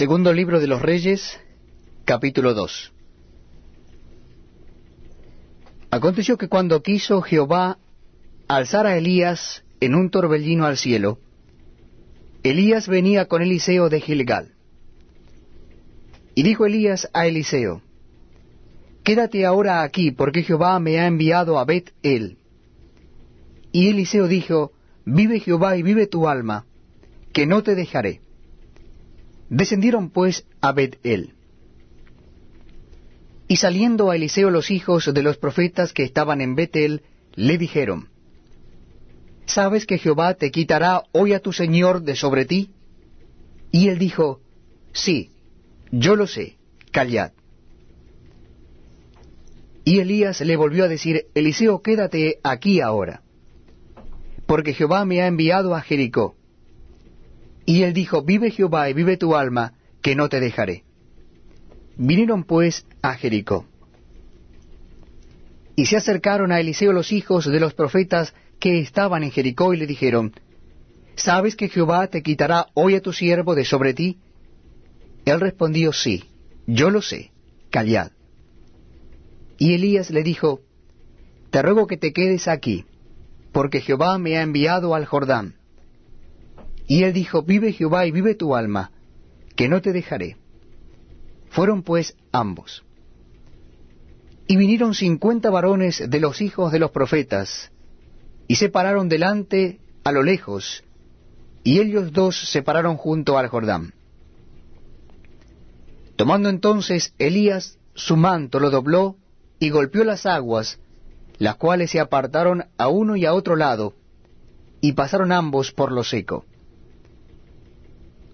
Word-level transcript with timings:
Segundo 0.00 0.32
libro 0.32 0.60
de 0.60 0.66
los 0.66 0.80
Reyes, 0.80 1.38
capítulo 2.06 2.54
2. 2.54 2.90
Aconteció 5.90 6.38
que 6.38 6.48
cuando 6.48 6.82
quiso 6.82 7.20
Jehová 7.20 7.76
alzar 8.48 8.86
a 8.86 8.96
Elías 8.96 9.62
en 9.78 9.94
un 9.94 10.08
torbellino 10.08 10.64
al 10.64 10.78
cielo, 10.78 11.18
Elías 12.42 12.88
venía 12.88 13.26
con 13.26 13.42
Eliseo 13.42 13.90
de 13.90 14.00
Gilgal. 14.00 14.54
Y 16.34 16.44
dijo 16.44 16.64
Elías 16.64 17.10
a 17.12 17.26
Eliseo, 17.26 17.82
Quédate 19.04 19.44
ahora 19.44 19.82
aquí, 19.82 20.12
porque 20.12 20.44
Jehová 20.44 20.80
me 20.80 20.98
ha 20.98 21.06
enviado 21.08 21.58
a 21.58 21.66
Bet-El. 21.66 22.38
Y 23.70 23.90
Eliseo 23.90 24.28
dijo, 24.28 24.72
Vive 25.04 25.40
Jehová 25.40 25.76
y 25.76 25.82
vive 25.82 26.06
tu 26.06 26.26
alma, 26.26 26.64
que 27.34 27.44
no 27.44 27.62
te 27.62 27.74
dejaré. 27.74 28.22
Descendieron 29.50 30.10
pues 30.10 30.46
a 30.60 30.72
Bet-El. 30.72 31.34
Y 33.48 33.56
saliendo 33.56 34.10
a 34.10 34.16
Eliseo 34.16 34.48
los 34.48 34.70
hijos 34.70 35.12
de 35.12 35.22
los 35.24 35.36
profetas 35.36 35.92
que 35.92 36.04
estaban 36.04 36.40
en 36.40 36.54
Betel, 36.54 37.02
le 37.34 37.58
dijeron, 37.58 38.08
¿Sabes 39.46 39.86
que 39.86 39.98
Jehová 39.98 40.34
te 40.34 40.52
quitará 40.52 41.02
hoy 41.10 41.32
a 41.32 41.40
tu 41.40 41.52
Señor 41.52 42.02
de 42.02 42.14
sobre 42.14 42.44
ti? 42.44 42.70
Y 43.72 43.88
él 43.88 43.98
dijo, 43.98 44.40
Sí, 44.92 45.32
yo 45.90 46.14
lo 46.14 46.28
sé, 46.28 46.56
callad. 46.92 47.32
Y 49.84 49.98
Elías 49.98 50.40
le 50.42 50.54
volvió 50.54 50.84
a 50.84 50.88
decir, 50.88 51.26
Eliseo, 51.34 51.82
quédate 51.82 52.38
aquí 52.44 52.80
ahora, 52.80 53.22
porque 54.46 54.74
Jehová 54.74 55.04
me 55.04 55.22
ha 55.22 55.26
enviado 55.26 55.74
a 55.74 55.80
Jericó. 55.80 56.36
Y 57.70 57.84
él 57.84 57.92
dijo, 57.92 58.22
Vive 58.22 58.50
Jehová 58.50 58.90
y 58.90 58.94
vive 58.94 59.16
tu 59.16 59.36
alma, 59.36 59.74
que 60.02 60.16
no 60.16 60.28
te 60.28 60.40
dejaré. 60.40 60.82
Vinieron 61.96 62.42
pues 62.42 62.84
a 63.00 63.14
Jericó. 63.14 63.64
Y 65.76 65.86
se 65.86 65.96
acercaron 65.96 66.50
a 66.50 66.58
Eliseo 66.58 66.92
los 66.92 67.12
hijos 67.12 67.46
de 67.46 67.60
los 67.60 67.72
profetas 67.74 68.34
que 68.58 68.80
estaban 68.80 69.22
en 69.22 69.30
Jericó 69.30 69.72
y 69.72 69.76
le 69.76 69.86
dijeron, 69.86 70.32
¿Sabes 71.14 71.54
que 71.54 71.68
Jehová 71.68 72.08
te 72.08 72.24
quitará 72.24 72.66
hoy 72.74 72.96
a 72.96 73.02
tu 73.02 73.12
siervo 73.12 73.54
de 73.54 73.64
sobre 73.64 73.94
ti? 73.94 74.18
Él 75.24 75.38
respondió, 75.38 75.92
sí, 75.92 76.24
yo 76.66 76.90
lo 76.90 77.00
sé, 77.02 77.30
callad. 77.70 78.10
Y 79.58 79.74
Elías 79.74 80.10
le 80.10 80.24
dijo, 80.24 80.62
Te 81.50 81.62
ruego 81.62 81.86
que 81.86 81.96
te 81.96 82.12
quedes 82.12 82.48
aquí, 82.48 82.84
porque 83.52 83.80
Jehová 83.80 84.18
me 84.18 84.38
ha 84.38 84.42
enviado 84.42 84.96
al 84.96 85.06
Jordán. 85.06 85.59
Y 86.90 87.04
él 87.04 87.12
dijo, 87.12 87.42
Vive 87.42 87.72
Jehová 87.72 88.04
y 88.04 88.10
vive 88.10 88.34
tu 88.34 88.56
alma, 88.56 88.90
que 89.54 89.68
no 89.68 89.80
te 89.80 89.92
dejaré. 89.92 90.36
Fueron 91.48 91.84
pues 91.84 92.16
ambos. 92.32 92.82
Y 94.48 94.56
vinieron 94.56 94.94
cincuenta 94.94 95.50
varones 95.50 96.02
de 96.10 96.18
los 96.18 96.40
hijos 96.40 96.72
de 96.72 96.80
los 96.80 96.90
profetas, 96.90 97.70
y 98.48 98.56
se 98.56 98.70
pararon 98.70 99.08
delante 99.08 99.78
a 100.02 100.10
lo 100.10 100.24
lejos, 100.24 100.82
y 101.62 101.78
ellos 101.78 102.12
dos 102.12 102.50
se 102.50 102.60
pararon 102.60 102.96
junto 102.96 103.38
al 103.38 103.46
Jordán. 103.46 103.94
Tomando 106.16 106.48
entonces 106.48 107.14
Elías 107.20 107.78
su 107.94 108.16
manto, 108.16 108.58
lo 108.58 108.68
dobló 108.68 109.14
y 109.60 109.70
golpeó 109.70 110.02
las 110.02 110.26
aguas, 110.26 110.80
las 111.38 111.54
cuales 111.54 111.92
se 111.92 112.00
apartaron 112.00 112.64
a 112.78 112.88
uno 112.88 113.14
y 113.14 113.26
a 113.26 113.32
otro 113.32 113.54
lado, 113.54 113.94
y 114.80 114.94
pasaron 114.94 115.30
ambos 115.30 115.70
por 115.70 115.92
lo 115.92 116.02
seco. 116.02 116.46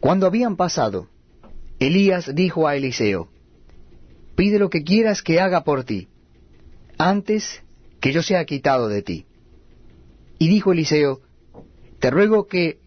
Cuando 0.00 0.26
habían 0.26 0.56
pasado, 0.56 1.08
Elías 1.78 2.34
dijo 2.34 2.68
a 2.68 2.76
Eliseo, 2.76 3.28
Pide 4.36 4.58
lo 4.58 4.70
que 4.70 4.84
quieras 4.84 5.22
que 5.22 5.40
haga 5.40 5.64
por 5.64 5.84
ti, 5.84 6.08
antes 6.96 7.62
que 8.00 8.12
yo 8.12 8.22
sea 8.22 8.44
quitado 8.44 8.88
de 8.88 9.02
ti. 9.02 9.26
Y 10.38 10.48
dijo 10.48 10.72
Eliseo, 10.72 11.20
Te 11.98 12.10
ruego 12.10 12.46
que 12.46 12.78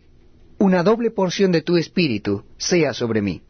una 0.58 0.84
doble 0.84 1.12
porción 1.12 1.52
de 1.52 1.62
tu 1.62 1.76
espíritu 1.76 2.44
sea 2.58 2.94
sobre 2.94 3.22
mí. 3.22 3.42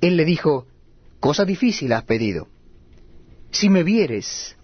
Él 0.00 0.16
le 0.16 0.24
dijo, 0.24 0.66
Cosa 1.20 1.44
difícil 1.44 1.92
has 1.92 2.04
pedido. 2.04 2.48
Si 3.50 3.68
me 3.68 3.82
vieres, 3.82 4.56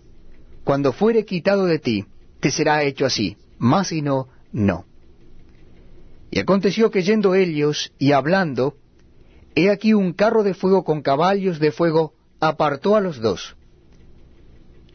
cuando 0.65 0.93
fuere 0.93 1.25
quitado 1.25 1.67
de 1.67 1.79
ti, 1.79 2.05
te 2.41 2.51
será 2.51 2.83
hecho 2.85 3.05
así, 3.05 3.37
más 3.59 3.89
si 3.89 4.01
no, 4.01 4.29
no. 4.53 4.87
Y 6.33 6.41
aconteció 6.41 6.91
que 6.91 7.03
yendo 7.03 7.35
ellos 7.35 7.93
y 7.99 8.13
hablando, 8.13 8.79
He 9.55 9.69
aquí 9.69 9.93
un 9.93 10.15
carro 10.15 10.43
de 10.43 10.55
fuego 10.55 10.83
con 10.83 11.03
caballos 11.03 11.61
de 11.61 11.73
fuego 11.73 12.15
apartó 12.41 12.97
a 12.97 13.03
los 13.03 13.21
dos. 13.21 13.55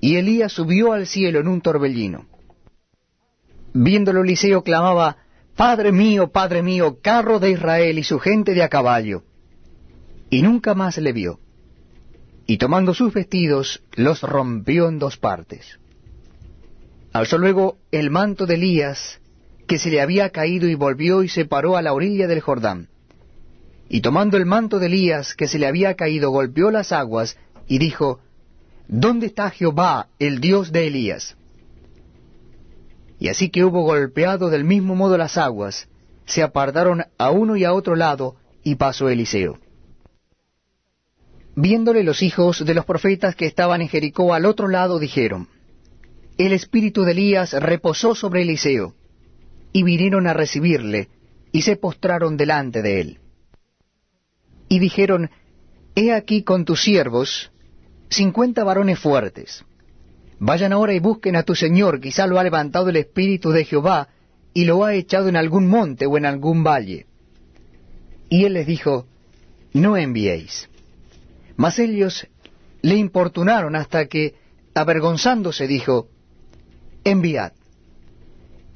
Y 0.02 0.16
Elías 0.16 0.52
subió 0.52 0.94
al 0.94 1.06
cielo 1.06 1.40
en 1.40 1.48
un 1.48 1.62
torbellino. 1.62 2.26
Viéndolo 3.72 4.22
Eliseo 4.24 4.64
clamaba, 4.64 5.18
Padre 5.56 5.92
mío, 5.92 6.32
Padre 6.32 6.64
mío, 6.64 6.98
carro 7.04 7.40
de 7.40 7.52
Israel 7.52 8.00
y 8.00 8.04
su 8.04 8.18
gente 8.18 8.56
de 8.56 8.64
a 8.64 8.70
caballo. 8.70 9.22
Y 10.32 10.42
nunca 10.42 10.74
más 10.74 10.98
le 10.98 11.14
vio. 11.14 11.40
Y 12.48 12.58
tomando 12.58 12.96
sus 12.96 13.14
vestidos, 13.14 13.84
los 13.96 14.24
rompió 14.24 14.88
en 14.88 14.98
dos 14.98 15.18
partes. 15.18 15.80
Alzó 17.14 17.38
luego 17.38 17.78
el 17.92 18.10
manto 18.10 18.48
de 18.48 18.56
Elías, 18.56 19.20
que 19.68 19.78
se 19.78 19.90
le 19.90 20.02
había 20.02 20.32
caído, 20.32 20.68
y 20.68 20.76
volvió 20.76 21.24
y 21.24 21.30
se 21.30 21.46
paró 21.46 21.78
a 21.78 21.82
la 21.82 21.94
orilla 21.94 22.28
del 22.28 22.42
Jordán 22.42 22.90
y 23.90 24.02
tomando 24.02 24.38
el 24.38 24.46
manto 24.46 24.80
de 24.80 24.88
Elías 24.88 25.34
que 25.34 25.48
se 25.48 25.60
le 25.60 25.68
había 25.68 25.96
caído, 25.96 26.32
golpeó 26.32 26.72
las 26.72 26.92
aguas 26.92 27.38
y 27.68 27.80
dijo, 27.80 28.20
¿Dónde 28.88 29.28
está 29.28 29.50
Jehová, 29.50 30.08
el 30.20 30.40
Dios 30.40 30.72
de 30.72 30.88
Elías? 30.88 31.36
Y 33.20 33.30
así 33.30 33.50
que 33.50 33.64
hubo 33.64 33.84
golpeado 33.84 34.50
del 34.50 34.64
mismo 34.64 34.96
modo 34.96 35.18
las 35.18 35.38
aguas, 35.38 35.88
se 36.26 36.44
apartaron 36.44 37.06
a 37.18 37.32
uno 37.32 37.56
y 37.56 37.64
a 37.64 37.74
otro 37.74 37.96
lado, 37.96 38.36
y 38.64 38.76
pasó 38.76 39.10
Eliseo. 39.10 39.58
Viéndole 41.56 42.04
los 42.04 42.22
hijos 42.22 42.64
de 42.64 42.74
los 42.74 42.86
profetas 42.86 43.36
que 43.36 43.46
estaban 43.46 43.82
en 43.82 43.88
Jericó 43.88 44.34
al 44.34 44.46
otro 44.46 44.68
lado, 44.68 45.00
dijeron, 45.00 45.48
El 46.38 46.52
espíritu 46.52 47.04
de 47.04 47.14
Elías 47.14 47.54
reposó 47.54 48.14
sobre 48.14 48.44
Eliseo, 48.44 48.94
y 49.78 49.84
vinieron 49.84 50.28
a 50.28 50.34
recibirle, 50.34 51.10
y 51.52 51.62
se 51.62 51.76
postraron 51.76 52.38
delante 52.38 52.82
de 52.82 53.02
él 53.02 53.20
y 54.70 54.80
dijeron, 54.80 55.30
He 55.96 56.14
aquí 56.14 56.44
con 56.44 56.66
tus 56.66 56.84
siervos 56.84 57.52
cincuenta 58.10 58.64
varones 58.64 59.00
fuertes. 59.00 59.66
Vayan 60.40 60.72
ahora 60.72 60.94
y 60.94 61.00
busquen 61.00 61.36
a 61.36 61.44
tu 61.44 61.56
Señor, 61.56 62.00
quizá 62.00 62.28
lo 62.28 62.40
ha 62.40 62.44
levantado 62.44 62.90
el 62.90 62.98
Espíritu 62.98 63.50
de 63.50 63.66
Jehová, 63.66 64.10
y 64.54 64.66
lo 64.66 64.86
ha 64.86 64.94
echado 64.94 65.28
en 65.30 65.36
algún 65.36 65.68
monte 65.68 66.06
o 66.06 66.18
en 66.18 66.26
algún 66.26 66.64
valle. 66.64 67.06
Y 68.30 68.46
él 68.46 68.54
les 68.54 68.68
dijo, 68.68 69.08
No 69.74 69.98
enviéis. 69.98 70.70
Mas 71.56 71.80
ellos 71.80 72.28
le 72.82 72.96
importunaron 72.96 73.76
hasta 73.76 74.06
que, 74.08 74.36
avergonzándose, 74.76 75.68
dijo, 75.68 76.10
Enviad. 77.04 77.54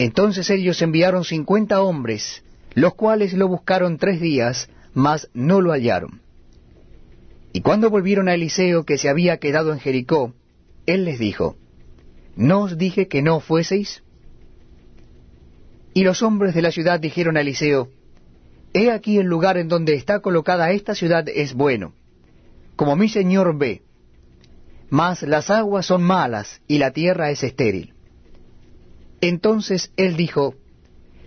Entonces 0.01 0.49
ellos 0.49 0.81
enviaron 0.81 1.23
cincuenta 1.23 1.83
hombres, 1.83 2.41
los 2.73 2.95
cuales 2.95 3.33
lo 3.33 3.47
buscaron 3.47 3.99
tres 3.99 4.19
días, 4.19 4.67
mas 4.95 5.29
no 5.35 5.61
lo 5.61 5.73
hallaron. 5.73 6.21
Y 7.53 7.61
cuando 7.61 7.91
volvieron 7.91 8.27
a 8.27 8.33
Eliseo, 8.33 8.83
que 8.83 8.97
se 8.97 9.09
había 9.09 9.37
quedado 9.37 9.71
en 9.71 9.79
Jericó, 9.79 10.33
él 10.87 11.05
les 11.05 11.19
dijo, 11.19 11.55
¿No 12.35 12.61
os 12.61 12.79
dije 12.79 13.07
que 13.07 13.21
no 13.21 13.41
fueseis? 13.41 14.01
Y 15.93 16.03
los 16.03 16.23
hombres 16.23 16.55
de 16.55 16.63
la 16.63 16.71
ciudad 16.71 16.99
dijeron 16.99 17.37
a 17.37 17.41
Eliseo, 17.41 17.89
He 18.73 18.89
aquí 18.89 19.19
el 19.19 19.27
lugar 19.27 19.59
en 19.59 19.67
donde 19.67 19.93
está 19.93 20.21
colocada 20.21 20.71
esta 20.71 20.95
ciudad 20.95 21.29
es 21.29 21.53
bueno, 21.53 21.93
como 22.75 22.95
mi 22.95 23.07
señor 23.07 23.55
ve, 23.55 23.83
mas 24.89 25.21
las 25.21 25.51
aguas 25.51 25.85
son 25.85 26.01
malas 26.01 26.59
y 26.67 26.79
la 26.79 26.89
tierra 26.89 27.29
es 27.29 27.43
estéril. 27.43 27.93
Entonces 29.21 29.91
él 29.95 30.17
dijo, 30.17 30.55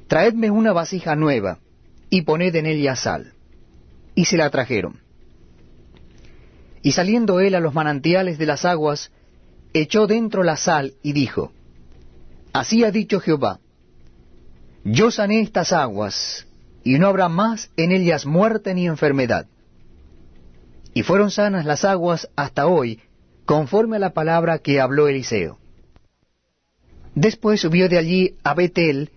Traedme 0.09 0.51
una 0.51 0.73
vasija 0.73 1.17
nueva, 1.17 1.61
y 2.11 2.23
poned 2.23 2.55
en 2.55 2.67
ella 2.67 2.95
sal 2.95 3.35
y 4.15 4.27
se 4.27 4.37
la 4.37 4.51
trajeron. 4.51 5.01
Y 6.83 6.93
saliendo 6.93 7.41
él 7.41 7.55
a 7.55 7.61
los 7.61 7.75
manantiales 7.75 8.39
de 8.39 8.47
las 8.47 8.65
aguas, 8.65 9.11
echó 9.73 10.07
dentro 10.07 10.43
la 10.43 10.57
sal 10.57 10.95
y 11.03 11.13
dijo, 11.13 11.53
Así 12.53 12.85
ha 12.85 12.91
dicho 12.91 13.21
Jehová, 13.21 13.59
yo 14.85 15.11
sané 15.11 15.41
estas 15.41 15.73
aguas, 15.73 16.47
y 16.85 16.99
no 16.99 17.09
habrá 17.09 17.29
más 17.29 17.71
en 17.77 17.91
ellas 17.91 18.27
muerte 18.27 18.75
ni 18.75 18.87
enfermedad. 18.87 19.47
Y 20.93 21.03
fueron 21.03 21.31
sanas 21.31 21.65
las 21.65 21.85
aguas 21.85 22.29
hasta 22.37 22.67
hoy, 22.67 23.01
conforme 23.47 23.97
a 23.97 24.01
la 24.01 24.13
palabra 24.13 24.59
que 24.59 24.81
habló 24.81 25.09
Eliseo. 25.09 25.59
Después 27.15 27.61
subió 27.61 27.89
de 27.89 27.99
allí 27.99 28.35
a 28.43 28.55
Betel, 28.55 29.11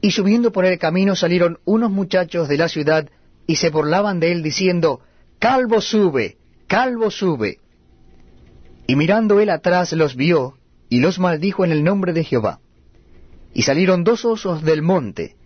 y 0.00 0.10
subiendo 0.10 0.52
por 0.52 0.64
el 0.64 0.78
camino 0.78 1.16
salieron 1.16 1.58
unos 1.64 1.90
muchachos 1.90 2.48
de 2.48 2.58
la 2.58 2.68
ciudad 2.68 3.08
y 3.46 3.56
se 3.56 3.70
burlaban 3.70 4.20
de 4.20 4.32
él 4.32 4.42
diciendo, 4.42 5.00
Calvo 5.38 5.80
sube, 5.80 6.36
calvo 6.66 7.10
sube. 7.10 7.58
Y 8.86 8.96
mirando 8.96 9.40
él 9.40 9.50
atrás 9.50 9.92
los 9.92 10.14
vio, 10.14 10.54
y 10.88 11.00
los 11.00 11.18
maldijo 11.18 11.64
en 11.64 11.72
el 11.72 11.84
nombre 11.84 12.12
de 12.12 12.24
Jehová. 12.24 12.60
Y 13.54 13.62
salieron 13.62 14.04
dos 14.04 14.24
osos 14.24 14.62
del 14.62 14.82
monte, 14.82 15.36